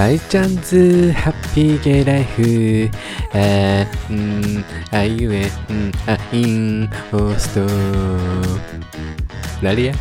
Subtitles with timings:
[0.00, 2.88] 大チャンズハッピーゲイライフ。
[3.34, 5.50] あんあいうえん
[6.06, 7.60] あインオースト。
[9.62, 9.94] ラリア？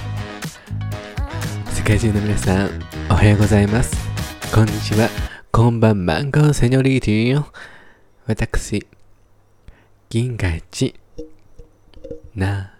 [1.73, 2.69] 世界中の皆さん
[3.09, 3.93] おはようございます。
[4.55, 5.09] こんにちは。
[5.51, 7.43] こんばんマンゴーセニョリーティー
[8.25, 8.87] 私
[10.07, 10.95] 銀河一。
[12.35, 12.73] な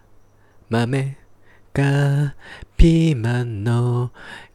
[0.70, 1.18] 豆
[1.74, 2.36] が
[2.78, 4.12] ピーマンの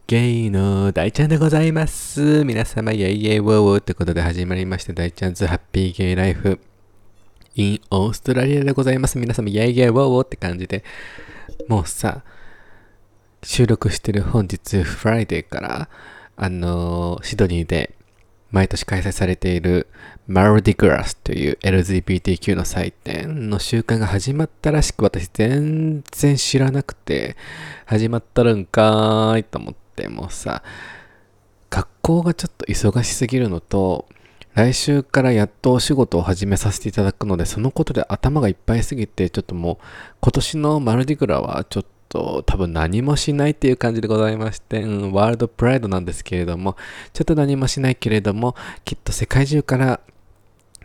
[0.07, 2.43] ゲイの大ちゃんでございます。
[2.45, 6.59] 皆様、イェイイェイウォーウォーってことで始まりまして、大ちゃんズハッピーゲイライフ
[7.55, 9.17] in オーストラリアでございます。
[9.17, 10.83] 皆様、イェイイェイウォーウォーって感じで、
[11.67, 12.23] もうさ、
[13.41, 15.89] 収録してる本日、 Friday から、
[16.35, 17.95] あの、シドニーで
[18.51, 19.87] 毎年開催されている
[20.27, 27.35] マルディグラスという LGBTQ の祭典の週間が始まったらしく私全然知らなくて
[27.87, 30.63] 始まったるんかーいと思ってもうさ
[31.69, 34.07] 学校がちょっと忙しすぎるのと
[34.53, 39.77] 来週からやっとお仕事を始めさせていただくのでそのことで頭がいっぱいすぎてちょっともう
[40.21, 46.77] 今年のマルディグラはちょっと多分何もしないっていう感じでございまして、うん、ワールドプライドなんですけれども、
[47.11, 48.55] ちょっと何もしないけれども、
[48.85, 49.99] きっと世界中から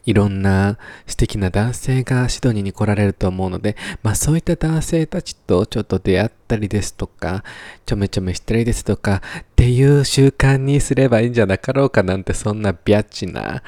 [0.04, 7.44] いろんな素敵な男性がシドニーに来られると思うので、まあそういった男性たちとちょっと出会ったりですとか、
[7.86, 13.62] ちょめちょめしたりですとか、っていう習慣にすればいいんじゃなかろうかなんてそんなビャッチな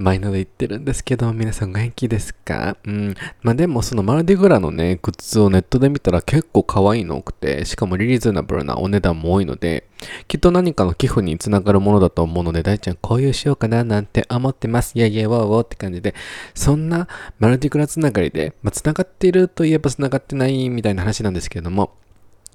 [0.00, 2.78] マイナで言ってるんですけど、皆さん元気ですか？
[2.86, 3.14] うん。
[3.42, 9.86] まあでもそのマルディグラのね、グッズをネットで見たら結構可愛いの多くて、しかもリリーズナブルなお値段も多いので、
[10.26, 14.92] きっと何かの寄付につながるものだと思うので、大ちゃんこういうしようかななんて思ってます。
[14.94, 16.14] いやいや、わーわーって感じで、
[16.54, 17.06] そんな
[17.38, 21.92] マルディグラつながりで、まあ、つながっているといえばつながってないみたいな話なんですけれども、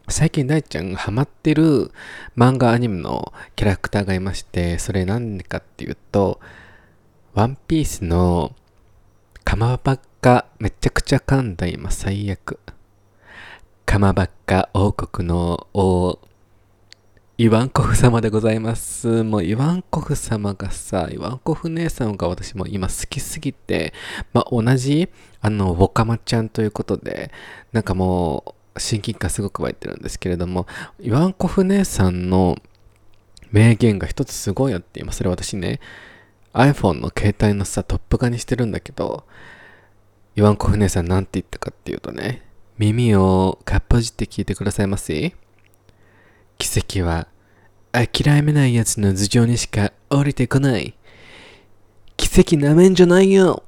[0.10, 1.92] 最近大ちゃんがハマってる
[2.36, 6.40] 漫画アニメのキャラクターがいまして、それ何かっていうと、
[7.36, 8.56] ワンピースの
[9.44, 12.62] カマバッカめちゃくちゃ噛んだ今最悪。
[13.86, 16.18] カマバッカ王国の王、
[17.38, 19.24] イワンコフ様でございます。
[19.24, 23.94] もうイワンコフ様がさ、イワンコフ姉さんが私も今好きすぎて、
[24.32, 25.10] まあ、同じ、
[25.42, 27.32] あの、ウォカマちゃんということで、
[27.74, 30.68] なんかもう、親近感すごく湧いてるんですけれども、
[31.02, 32.56] イワンコフ姉さんの
[33.52, 35.82] 名言が一つすごいあって今、それ私ね、
[36.56, 39.26] iPhone の携帯のさ、トップ画にしてるんだけど、
[40.36, 42.44] イワンコフ姉さんなんて言ったかっていうとね、
[42.78, 45.14] 耳をかっぽじって聞いてくださいます
[46.58, 47.28] 奇跡は
[47.92, 50.96] 諦めない奴の頭上にしか降りてこない。
[52.18, 53.64] 奇跡なめんじゃないよ。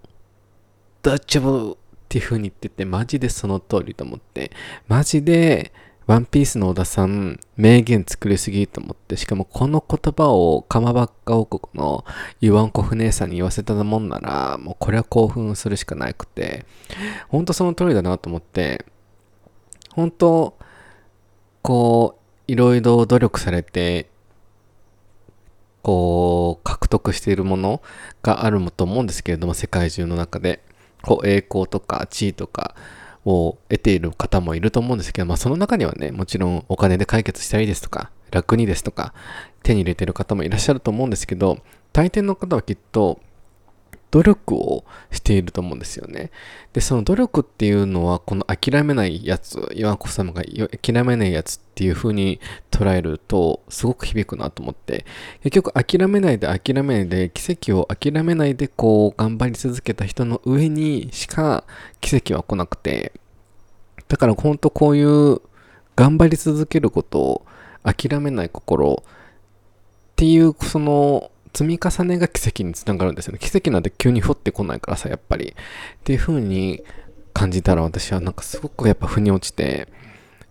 [1.02, 1.76] ダッチャブっ
[2.08, 4.52] ていう風に言ってて、マジでその通りと思って、
[4.88, 5.74] マジで、
[6.08, 12.06] ワンピースの小田さん、名言作りすぎと思って、しかもこの言葉をカマバッカ王国の
[12.40, 16.66] イワンコフ姉さんに言わせたもんなら、もうこれは興奮するしかなくて、
[17.28, 18.86] ほんとその通りだなと思って、
[19.94, 20.58] 本当
[21.62, 22.18] こ
[22.48, 24.10] う、いろいろ努力されて、
[25.82, 27.82] こう、獲得しているもの
[28.24, 30.64] があると思うんですけれども、世界中の中で、
[31.02, 32.76] こう、栄光とか地位とか、
[33.28, 39.14] を得ている方もいると思うんですけど、まあその中にはね、もちろんお金で解決したいですとか、楽にですとか、
[39.64, 41.60] 手に入れてる方もいらっしゃると思うんですけど、
[41.92, 43.20] 大抵の方はきっと
[44.10, 46.32] 努力をしていると思うんですよね。
[46.74, 52.40] で、その努力っていうのは、この諦めないやつ、岩子様が諦めないやつっていう風に
[52.72, 55.06] 捉えると、すごく響くなと思って、
[55.44, 61.66] 結局諦めないで諦めないで、奇跡を諦めないでこう、頑張り続けた人の上にしか
[62.00, 63.12] 奇跡は来なくて、
[64.08, 65.42] だから本当こういう
[65.98, 67.46] 頑張り続けることを
[67.84, 73.40] 諦めない心っていう、その、積み重ねが奇跡につながるんですよね。
[73.40, 75.56] 奇跡なんて急に降ってこないからさ、やっぱり。
[75.56, 76.84] っていう風に
[77.34, 79.88] 感じたら私はなんかすごくやっぱ腑に落ちて、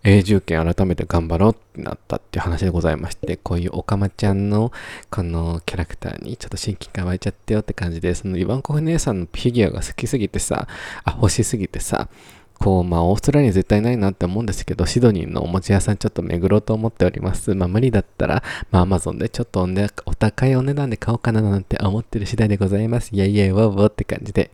[0.03, 4.73] 永住権改めて頑張ろうってなったっていう話でございまして、こういうオカマちゃんの
[5.09, 10.67] このキャラクターにちょっと親近感湧いちゃってよって感じで、そのイワンコフ姉さんのフィギュアが好きすぎてさ、
[11.05, 12.09] あ、欲しすぎてさ、
[12.59, 17.53] こう、まあ、オーストラリア絶対ないなって思うんですけど、シドニーのお餅屋さんちょっと巡ろうと思っております。
[17.55, 23.13] まあ、無理だったら、まあ、アマゾンでちょっとお,、ね、お高いお値段で買おうかななんて思ってる次第でございます。
[23.13, 24.51] いやいや、わわって感じで。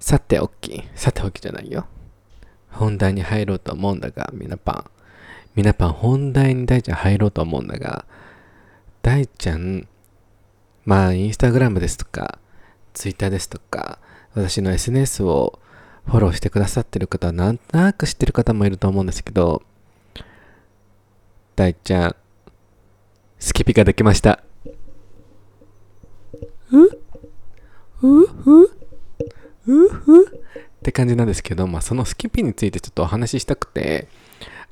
[0.00, 1.86] さておっきい、さておきじゃないよ。
[2.70, 4.90] 本題に入ろうと思うんだが、みなパン。
[5.54, 8.04] みなパン、本題に大ちゃん入ろうと思うんだが、
[9.02, 9.88] 大ちゃん、
[10.84, 12.38] まあ、インスタグラムですとか、
[12.92, 13.98] ツイッターですとか、
[14.34, 15.58] 私の SNS を
[16.06, 19.62] フォローしてくださってる方はなんとなく知ってる方もいると思うんですけど、
[21.56, 22.16] 大ちゃん、
[23.38, 24.42] スキピができました。
[26.70, 26.84] う？
[26.84, 28.26] う？
[28.26, 28.62] ふ
[29.66, 29.88] う？
[29.88, 30.30] ふっ
[30.82, 34.06] て感じなんですけど、まあ、そのスキピについてちょっとお話ししたくて、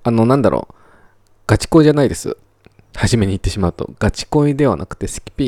[0.04, 0.74] あの、なんだろう、
[1.46, 2.36] ガチ恋じゃないです。
[2.94, 5.44] 初めに言ってしまうと、ガチ恋ではなくて、スキピ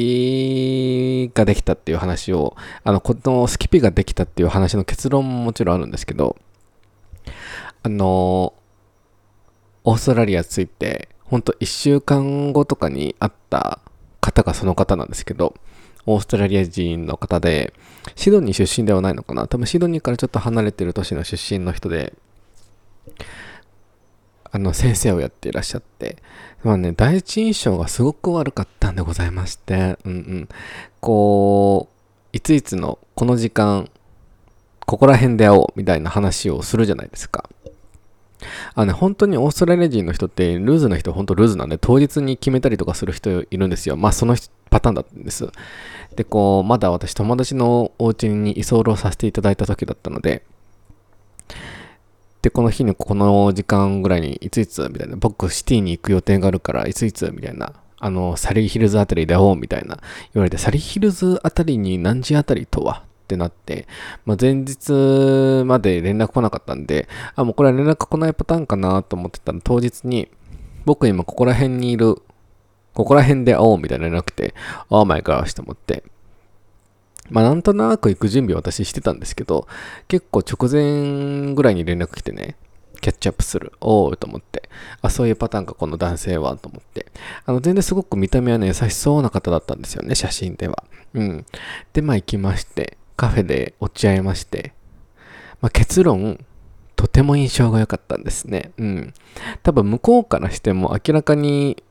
[1.33, 6.37] ーができたっていう話を、あの、このスキピができたっていう話の結論ももちろんあるんですけど、
[7.85, 8.53] あの、
[9.85, 13.81] オーストラリア着いて、ほんと1週間後とかに会った
[14.21, 15.55] 方がその方なんですけど、
[16.05, 17.73] オーストラリア人の方で、
[18.17, 19.47] シドニー出身ではないのかな。
[19.47, 22.13] 多分シドニーからちょっと離れてる都市の出身の人で、
[24.53, 26.17] あの、先生をやっていらっしゃって、
[26.63, 30.49] まあね、第一印象がすごく悪かったんでございまして、うんうん。
[31.01, 31.97] こう、
[32.37, 33.89] いついつのこの時間、
[34.85, 37.49] ここら辺で会おうみたいな話をするじゃないですか。
[38.75, 43.97] あのね、本当にオーストラリア人の人って、ルーズな人、本当ルーズなんで、当日に決めたりとかする人いるんですよ。
[43.97, 44.37] まあ、その
[44.71, 45.49] パターンだったんです。
[46.15, 50.43] で、こう、まだ私、友達のお家に居候させていただいた時だったので、
[52.47, 59.99] で、この日にこの時間ぐらいにいついつみたいな、僕シティに行く予定があるからいついつみたいな、あの、サリーヒルズあたりで会おうみたいな
[60.33, 63.03] 言われて、サリーヒルズあたりに何時あたりとは？
[63.25, 63.89] ってなって、
[64.25, 64.93] まあ、前日
[65.65, 70.29] まで連絡来なかったんで、あ、もうこれは連絡来ないパターンかなと思ってたら当日に、
[70.85, 72.15] 僕今ここら辺にいる、
[72.95, 74.55] ここら辺で会おうみたいな連絡来て、
[74.89, 76.05] あ、マイガーして思って、
[77.31, 79.67] まあなんとなく行く準備を私してたんですけど、
[80.09, 82.57] 結構直前ぐらいに連絡来てね、
[83.01, 83.73] キャッチアップする。
[83.81, 84.69] おーと思って。
[85.03, 87.07] あ、そういうパターンか、この男性は、と思って。
[87.45, 90.85] あの、全然すごく見た目はね、優しそうな方だったんですよね、写真では。
[91.15, 91.47] うん。
[91.93, 94.73] で、まあ行きまして、カフェで落ち合いまして、
[95.61, 96.45] まあ結論、
[96.97, 98.73] とても印象が良かったんですね。
[98.79, 99.15] うん。
[99.63, 101.83] 多分向こうからしても明らかに、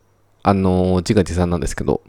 [0.43, 2.01] あの、自画自賛なんですけど、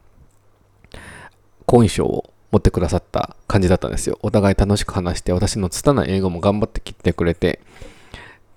[1.67, 4.19] 好印象を持ってくださった感じだったんですよ。
[4.23, 7.61] お互い楽しく話して、私の拙い英語も頑張って切ってくれて、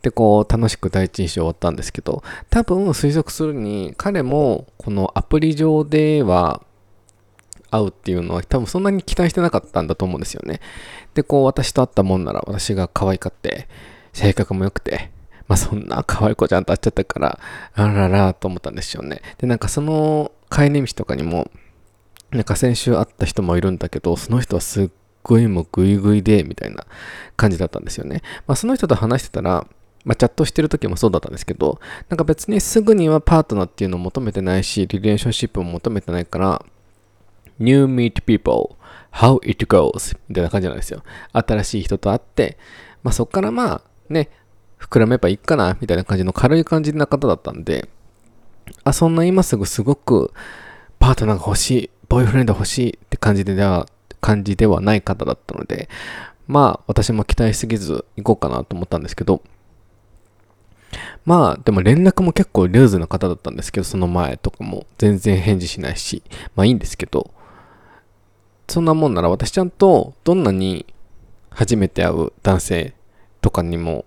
[0.02, 6.62] で、こう、楽しく第一印象終わったんですけど、多分推測するに、彼も、このアプリ上では、
[7.72, 10.60] 会うっていうのは多分そんなに期待してなかったんだと思うんですよね。
[11.14, 13.68] で、こう、私と会ったもんなら、私が可愛かって、
[14.14, 15.12] 性格も良くて、
[15.50, 17.40] まあそんな可愛い子ちゃんと会っちゃったから、
[17.74, 19.22] あららと思ったんですよね。
[19.38, 21.52] で、なんかその帰り道とかにも、
[22.32, 24.90] なんか先週会った人もいるんだけど、その人はすっ
[25.24, 26.86] ごいもうグイグイで、みたいな
[27.36, 28.22] 感じだったんですよね。
[28.48, 29.66] まあその人と話してたら、
[30.06, 36.66] まあチャットしてる時もそうだったんですけど、なんか別にすぐにはパートナーっていうのを求めてないし、リレーションシップも求めてないから、
[37.60, 38.76] new meet people,
[39.12, 41.04] how it goes みたいな感じなんですよ。
[41.34, 42.58] 新しい人と会って、
[43.04, 44.30] まあそっからまあね、
[44.80, 47.90] 膨らめばいいかな、みたいな感じの軽い感じな方だったんで、
[48.84, 50.32] あ、そんな今すぐすごく
[51.00, 53.86] パートナーが欲しい、ボーイフレンド欲しいって感じでは、
[54.20, 55.88] 感じではない方だったので、
[56.48, 59.42] まあ私も期待しすぎず行こうかなと思ったんですけど、
[61.24, 66.24] まあでも連絡も結構ルーズな方だったんですけど、その前とかも全然返事しないし、
[66.56, 67.32] まあいいんですけど、
[68.68, 70.88] そんなもんなら私ちゃんとどんなに
[71.52, 72.94] 初めて会う男性
[73.42, 74.06] とかにも、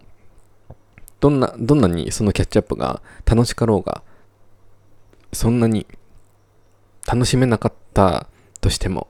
[1.20, 4.02] どんな、どんなにそのキャッチアップが楽しかろうが、
[5.32, 5.86] そんなに
[7.06, 8.26] 楽しめなかった
[8.60, 9.08] としても、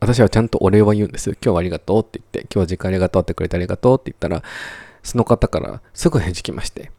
[0.00, 1.34] 私はちゃんとお礼は言うんですよ。
[1.34, 4.42] 今日はありがとうって言って、今日は時間ありがとうってくれてありがとうって言ったら、
[5.02, 6.90] その方からすぐ返事来まして、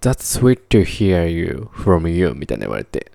[0.00, 3.12] That's sweet to hear you from you みたいな言われて、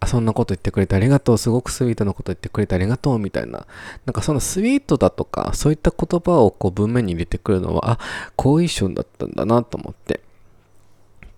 [0.00, 3.66] あ、そんなこと言ってくれてありがとう、すごくスイートなこと言ってくれてありがとうみたいな、
[4.06, 7.98] なんかそのスイートだとか、そういった言葉をこう文面に入れてくるのは、あ、
[8.36, 10.20] 好印象だったんだなと思って、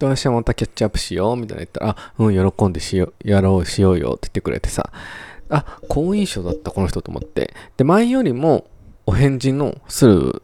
[0.00, 4.90] で、私はまたキャッチアップしようみたいな言ったら、あ、うん、喜んでしよう、やろう、しようよって言ってくれてさ、
[5.50, 7.54] あ、好印象だったこの人と思って。
[7.76, 8.66] で、前よりも
[9.04, 10.42] お返事のする、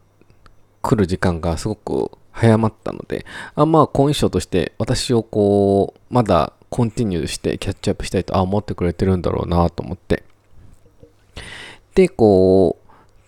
[0.82, 10.22] 来る時間がすごく早まったので、あまあ、好印象として私をこう、まだコンティニューしてキャッチアップしたいと、あ、思ってくれてるんだろうなと思って。
[11.94, 12.76] で、こ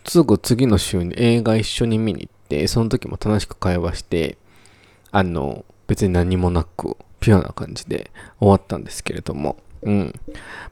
[0.05, 4.37] う、すぐ次の週に映画一緒に見に行って、その時も楽しく会話して、
[5.11, 10.15] あの、別に何もなく、ピュアな感じで終わったんですけれども、うん。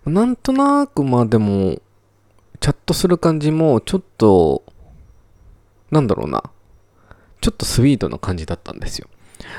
[0.04, 1.80] なんとなく、まあでも、
[2.61, 4.62] チャットする感じも、ちょっと、
[5.90, 6.44] なんだろうな。
[7.40, 9.08] ちょっとスイートな感じだったんですよ。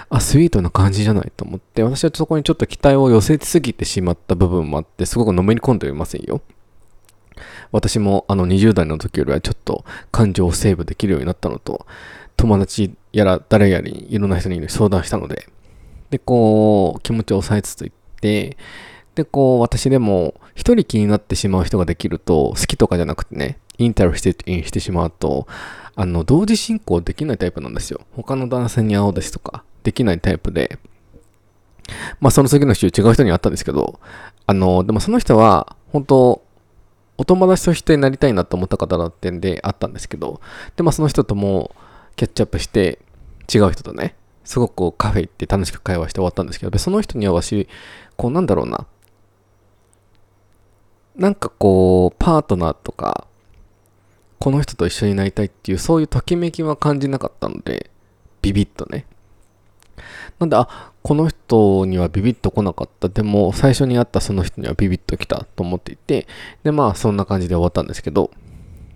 [0.09, 6.41] あ、スイートな感じじゃないと思って、私はそこにちょっと期待を寄せすぎてしまった部分もあって、すごくのめり込んでおりませんよ。
[7.71, 11.85] 私もあの20代の時よりはちょっと感情をセーブできるようになったのと、
[12.35, 15.47] 友達やら誰やりいろんな人に相談したので、
[16.11, 18.57] で、こう、気持ちを抑えつついって、
[19.15, 24.31] で、こう、私でも、一人気になってしまう人ができると、好きとかじゃなくてね、インタルして、
[24.63, 25.47] してしまうと、
[25.95, 28.01] あの、同時進行できないタイプなんですよ。
[28.15, 30.77] 他の男性に会おうですとか、できないタイプで、
[32.19, 33.99] まあ、その次の週違う人に会ったんですけど、
[34.45, 36.43] あの、でもその人は、本当
[37.17, 40.39] お友達としてなりたいなと思った方だったんであったんですけど、
[40.75, 41.75] で、まあその人とも
[42.15, 42.99] キャッチアップして、
[43.53, 47.67] 違う人とね、すごくこうカフェ行って楽しく会話して終わったんですけど、その人にはわし、
[48.15, 48.87] こうなんだろうな、
[51.17, 53.27] なんかこう、パートナーとか、
[54.39, 57.89] この人と一緒になりたいっていう、そういうときめきは感じなかったので、
[58.41, 59.05] ビビッとね。
[60.39, 63.09] なんで、あ、この人にはビビッと来なかった。
[63.09, 66.27] でも、最初に会ったその人にはビビッと来たと思っていて、
[66.63, 68.29] で、まあ、そんな感じで終わったんですけど、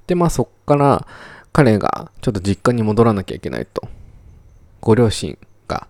[0.05, 1.08] で、まあ、そっから、
[1.53, 3.88] 彼がちょっと実家に戻らなきゃいけないと。
[4.81, 5.88] ご両親が、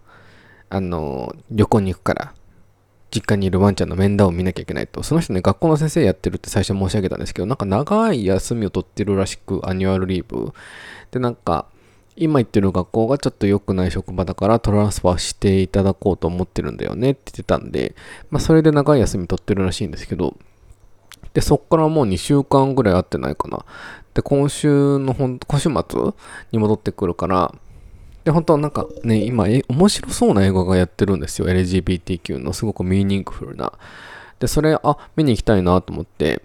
[0.69, 2.33] あの、旅行に行くから、
[3.13, 5.03] 実家にいるワンちゃんの面倒を見なきゃいけないと。
[5.03, 10.53] その人ね、学校の先生やってるって最初申し上げたんですけど、なんか長い休みを取ってるらしく、 annual leave。
[11.11, 11.65] で、なんか、
[12.15, 17.95] 今行ってる学校がちょっと良くない職場だから transfer していただこうと思ってるんだよねって言ってたんで、
[18.29, 20.37] まあそれで長い休み取ってるらしいんですけど、
[21.33, 23.65] で、そっからもう2週間ぐらい会ってないかな。
[24.13, 26.11] で、今週のほん、今週末
[26.51, 27.55] に戻ってくるから、
[28.23, 31.47] で、本当はなんかね、今、面白そうな映画がやってるんですよ。
[31.47, 33.73] LGBTQ のすごくミーニングフルな。
[34.39, 36.43] で、それ、あ、見に行きたいなと思って、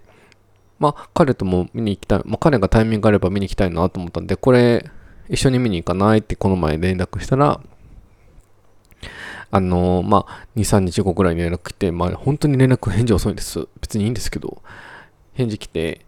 [0.79, 4.89] まあ、彼とも見に行きたい、まあ、彼がタイミングがあれば見に行きたいなと思ったんで、これ、
[5.29, 7.59] 一緒に見に行かないってこの前連絡したら、
[9.49, 13.67] あのー、まあ、2、3日後ぐらいに連絡来て、まあ、本当に連絡返事遅いんです。
[13.81, 14.61] 別にいいんですけど、
[15.33, 16.05] 返事来て、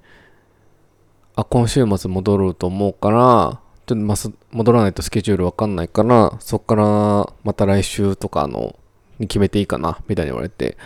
[1.36, 4.16] あ、今週末戻ると思うから、ちょっとま
[4.52, 8.76] 戻らないとスケジュールわかんないから、そっからまた来週とかの、
[9.18, 10.78] に決めていいかな、みたいに言われて、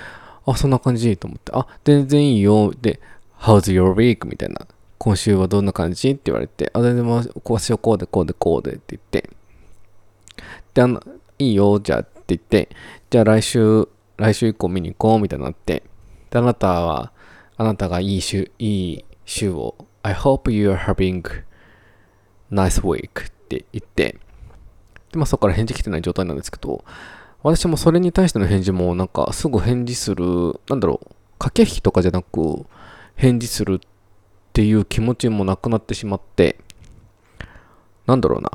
[0.45, 2.73] あ、そんな感じと思って、あ、全然いいよ。
[2.81, 3.01] で、
[3.39, 4.25] How's your week?
[4.25, 4.67] みたいな。
[4.97, 9.29] 今週はどんな感じって言われて、あ、全然まあ、こうしよう、こうで、こうで、こうでって言って、
[10.73, 11.01] で、あの、
[11.39, 12.69] いいよ、じゃあって言って、
[13.09, 15.83] じゃあ来週、来週以降見に行こう、みたいになって、
[16.29, 17.11] で、あなたは、
[17.57, 21.21] あなたがいい週、いい週を I hope you are having
[22.53, 24.17] nice week って言って、
[25.11, 26.83] で、まあそこから返事来てない状態なんですけど、
[27.41, 32.65] 私もそれに対しての返事もなんかすぐ返事する、なんだろう、駆け引きとかじゃなく、
[33.15, 33.87] 返事するっ
[34.53, 36.57] ていう気持ちもなくなってしまって、
[38.05, 38.51] なんだろうな。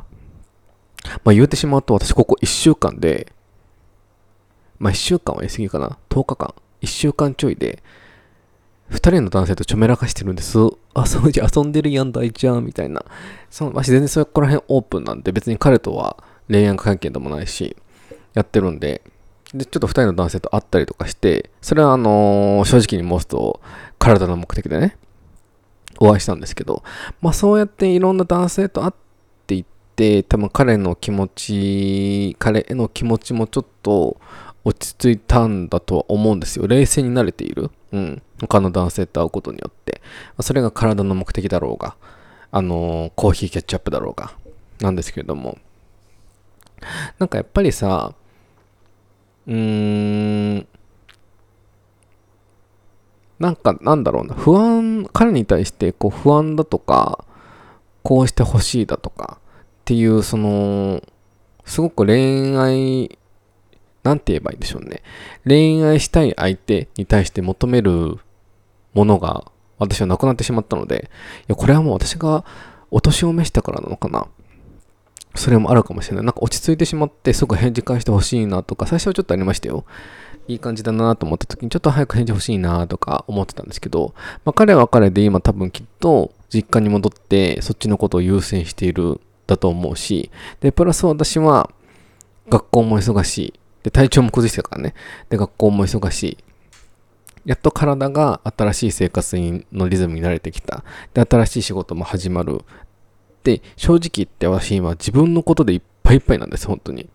[1.25, 3.33] まあ言うてしまうと私ここ1週間で、
[4.79, 5.99] まあ1週間は言い過ぎかな。
[6.09, 6.55] 10日間。
[6.81, 7.83] 1週間ちょいで、
[8.89, 10.59] 二人の男性とちょめらかしてるんです。
[10.95, 13.05] あ、そうじゃ遊んでるやん、大ちゃん、みたいな。
[13.51, 16.17] その、わし全然そこら辺オープンなんで、別に彼とは
[16.49, 17.77] 恋愛関係でもないし、
[18.35, 19.03] やってるんで、
[19.53, 23.61] で、ちょっと二人の男性と会ったりとかして、それはあのー、正直に申すと、
[23.99, 24.97] 体の目的でね、
[26.01, 26.83] お会いしたんですけど、
[27.21, 28.93] まあそうやっていろんな男性と会っ
[29.47, 29.65] ていっ
[29.97, 34.19] て、多分彼の気持ち、彼への気持ちもちょっと
[34.65, 36.67] 落ち着いたんだとは思うんですよ。
[36.67, 37.71] 冷静になれている。
[37.93, 38.23] うん。
[38.41, 40.01] 他の男性と会うことによって。
[40.41, 41.97] それが体の目的だろうが、
[42.51, 44.33] あの、コーヒーケチャップだろうが、
[44.81, 45.59] なんですけれども。
[47.19, 48.15] なんかやっぱりさ、
[49.47, 50.67] うーん、
[53.39, 57.25] なんかなんだろうな、不安、彼に対してこう不安だとか、
[58.03, 61.03] こうしてほしいだとかっていう、その、
[61.65, 63.19] すごく恋愛
[64.09, 65.03] なんて言えばいいんでしょうね。
[65.47, 68.17] 恋愛したい相手に対して求める
[68.95, 69.45] ものが
[69.79, 71.11] 私はなくなってしまったので、
[71.43, 72.45] いや、これはもう私が
[72.91, 74.27] お年を召したからなのかな。
[75.35, 76.25] それもあるかもしれない。
[76.25, 79.85] なんか落ち着いてしまってすぐ返事返してほしいなとか、最初はちょっとありましたよ。
[80.49, 84.15] いい感じだなと思った時にちょっと早く返事欲しいなとか思ってたんですけど、
[84.47, 91.71] まあ彼は彼で今多分きっと実家に戻ってそっちのことを優先しているだと思うし、で、プラス私は
[92.49, 93.55] 学校も忙しい。
[93.89, 94.95] で、体調も崩してたからね。
[95.31, 96.39] で、学校も忙しい。
[97.47, 99.35] やっと体が新しい生活
[99.73, 100.85] のリズムに慣れてきた。
[101.15, 102.61] で、新しい仕事も始まる。
[103.45, 107.09] で、正直言って私今自分のことでいっぱいいっぱいなんです、本当に。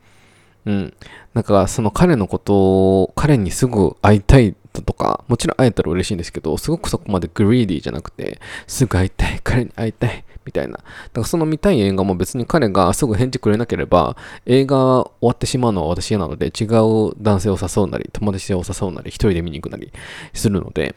[0.66, 0.94] うん。
[1.36, 2.56] なんか、その彼のこと
[3.04, 10.74] を、彼にすぐ会いたいとか、もちろん会えたら嬉しいんですけど、すごくそこまでグリーディーじゃなくて、すぐ会いたい、彼に会いたい、みたいな。
[10.74, 19.92] だからその見たい映画も別に彼がすぐ返事くれなければ、映画終わってしまうのは私嫌なので、違う男性を誘うなり、友達を誘うなり、一人で見に行くなり
[20.34, 20.96] するので、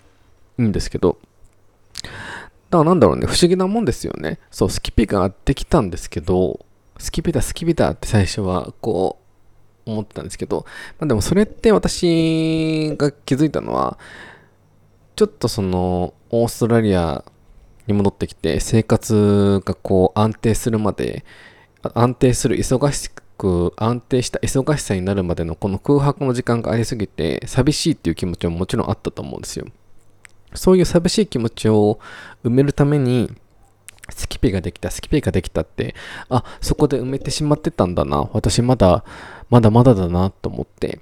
[0.59, 1.18] いいんですけど、
[2.71, 4.38] だからなんだろうね、不思議なもんですよね。
[4.50, 6.64] そう、スキピができたんですけど、
[6.99, 9.25] スキピだ、スキピだって最初は、こう、
[9.86, 10.66] 思ってたんですけど、
[10.98, 13.98] まあ、でもそれって私が気づいたのは
[15.14, 17.24] ちょっとそのオーストラリア
[17.86, 21.24] に戻ってきて生活がこう安定するまで
[21.94, 29.66] 安定する忙しく安定した忙しさになるまでのこの空白の時間がありすぎて寂しいっていう気持ちももちろんあったと思うんですよ
[30.54, 32.00] そういう寂しい気持ちを
[32.44, 33.30] 埋めるために
[34.10, 35.94] スキピができた、スキピができたって、
[36.28, 38.28] あ、そこで埋めてしまってたんだな。
[38.32, 39.04] 私まだ、
[39.50, 41.00] まだまだだなと思って。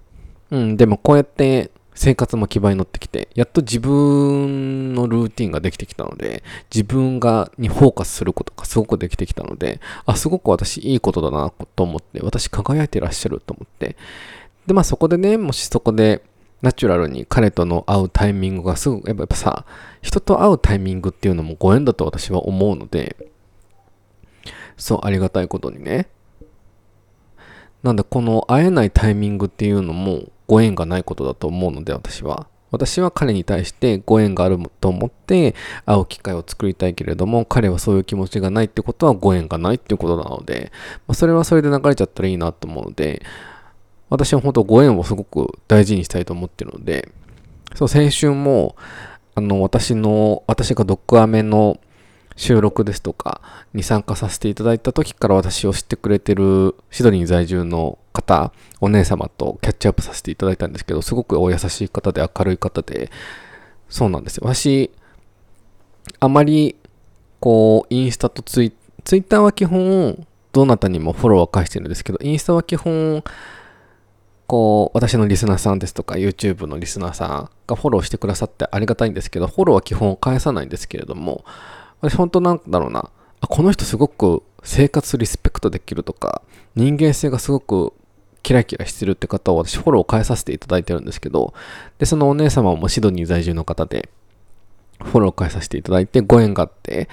[0.50, 13.96] うん、でもこうやって生活も基盤に乗ってきて、やっと自分のルーティンができてきたので、自分が、にフォーカスすることがすごくできてきたので、あ、すごく私いいことだなと思って、私輝いてらっしゃると思って。
[14.66, 16.22] で、まあそこでね、もしそこで、
[16.62, 19.64] ナチュラルに彼との会うタイミングがすぐ、やっぱさ、
[20.02, 23.16] 人と会うタイミングっていうのもご縁だと私は思うので、
[24.76, 26.08] そう、ありがたいことにね。
[27.84, 32.46] なんだ、この会えないタイミングっていうのもご縁がないことだと思うので、私は。
[32.70, 35.54] 私は彼に対してご縁があると思って
[35.86, 40.72] 会う機会を作りたいけれども、彼はそういう気持ちがないってことはご縁がないっていうことなので、
[41.06, 43.22] まあ、それはそれで流れちゃったらいいなと思うので、
[44.08, 47.10] 私は本当ご縁をすごく大事にしたいと思ってるので、
[47.74, 48.74] そう、先週も、
[49.34, 51.78] あの、私の、私がドッグアメの
[52.36, 53.40] 収録ですとか
[53.72, 63.10] に参加させていただいた時から私を知ってくれてるシドニー在住の方、お姉様とキャッチアップさせていただいたんですけど、すごくお優しい方で明るい方で、
[63.88, 64.44] そうなんですよ。
[64.46, 64.90] 私、
[66.20, 66.76] あまり、
[67.40, 68.72] こう、インスタとツイ
[69.04, 73.22] ツイッターは基本、どなたにもフォローは返してるんですけど、インスタは基本、
[74.46, 81.44] こう、私のリスナーさんですとか、YouTube のリスナーさんがフォローしてくださってありがたいんですけど、フォローは基本返さないんですけれども、
[82.10, 86.42] 私本当なんだろうな、あ、この人すごく生活リスペクトできるとか、
[86.74, 87.92] 人間性がすごく
[88.42, 91.54] キラキラしてるって方を私フォローを返させていただいてるんですけど、
[91.98, 94.10] で、そのお姉様もシドニー在住の方で、
[95.02, 97.08] フォローを返させていただいて、ご縁があって、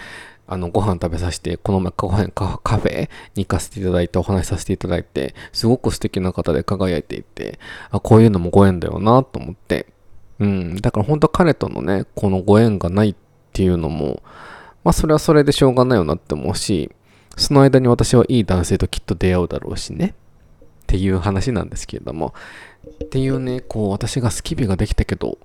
[0.46, 7.60] あの、ご飯食べさせて、この前カフェカフェに行かせていただいて、お話しさせていただいて、すごく素敵な方で輝いていて、
[7.92, 9.88] あ、こういうのもご縁だよなと思って、
[10.40, 13.16] うん、だから本当彼とのね、このご縁がないっ
[13.54, 14.22] ていうのも、
[14.84, 16.92] まあそれはそれでしょうがないよなって思うし、
[17.38, 20.16] その間に私はいい男性ときっと出会うだろうしね。
[20.84, 22.34] っていう話なんですけれども。
[23.06, 25.38] っていうね、こう私がスキビができたけど、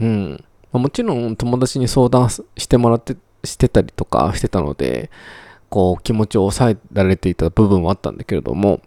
[0.00, 0.44] うん。
[0.72, 5.10] まあ、もちろん友達に相談してもらってしてたりとかしてたので、
[5.68, 8.80] こう気持ちを抑えられていた部分はあったんだけれども、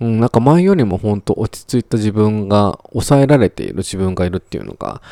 [0.00, 5.02] うん、なんか前よりも本当落ち着いた自分が抑えられている自分がいるっていうのが、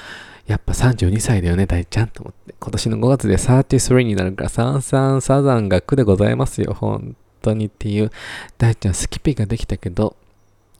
[0.47, 2.55] やっぱ32歳だよね、大ちゃんと思って。
[2.59, 8.13] 今年の5月で33になるから、サンサンサザンが苦でございますよ、本当にっていう。
[8.57, 10.17] 大ちゃんスキピができたけど、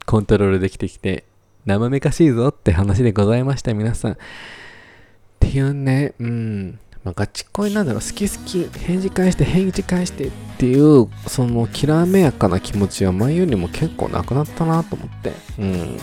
[0.07, 1.25] コントロールできてきて、
[1.65, 4.13] 生めかしいぞって話でございました、皆さん。
[4.13, 4.17] っ
[5.41, 6.79] ていうね、うん。
[7.03, 15.33] まあ、ガチ恋なんだろう、好き好き、返事返して、返事返してっていう、そのきらめやかな気持ちは前よりも結構なくなったなと思って。
[15.59, 15.99] うん。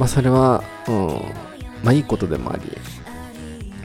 [0.00, 1.47] まあ、それは、うん。
[1.82, 2.62] まあ、いいことでもあり、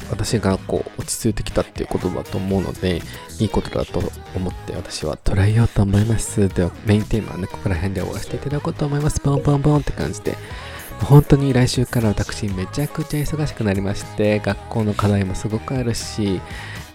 [0.10, 3.02] 私がこう、落ち着いてきたっていうことだと思うので、
[3.40, 4.00] いいことだと
[4.36, 6.50] 思って私は捉えようと思います。
[6.50, 9.20] では、メインテーマはね、ここら辺で終わらせていただこうと思います。
[9.20, 10.38] ポンポンポンって感じで。
[11.02, 16.40] 本当に来週から私めちゃくちゃ忙しくなりまして学校の課題もすごくあるし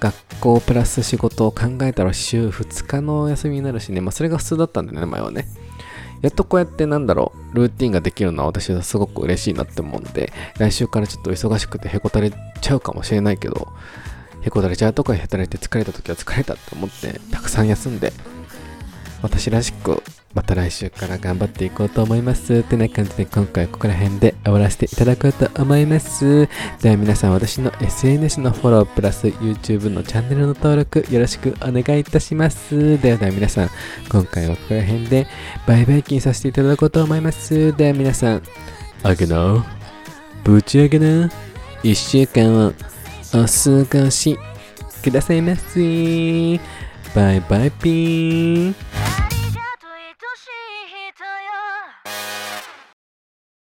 [0.01, 5.47] 学校プラス仕事を考えたら週2日の休みになるしねまあそれが普通だったんでね前はね
[6.23, 13.69] やっとこうやってなんだろうルーティンができるのは私はすごく嬉しいなって思うんで来週からちょっと忙しくてへこたれちゃうかもしれないけど
[14.43, 18.13] へこたれちゃうとか働いて疲れた時は疲れたって思ってたくさん休んで
[19.23, 20.03] 私らしく
[20.39, 22.55] また来週から頑張っていこうと思います。
[22.55, 26.49] ってな感じで今回はここら辺で終わらせていただこうと思います。
[26.81, 33.01] では皆さん私の SNS のフォロープラス YouTube のチャンネルの登録よろしくお願いいたします。
[33.01, 33.71] ではでは皆さん
[34.09, 35.27] 今回はここら辺で
[35.67, 37.77] バイバイキンさせていただこうと思います。
[37.77, 38.43] では皆さん、
[39.03, 39.67] あげな、
[40.45, 41.33] ぶち上げな、
[41.83, 42.69] 一週間を
[43.35, 44.39] お過ごし
[45.03, 46.61] くださいませ。
[47.13, 48.88] バイバイピーン。